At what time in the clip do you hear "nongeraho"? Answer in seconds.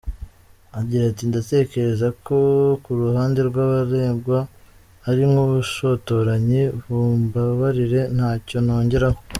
8.65-9.19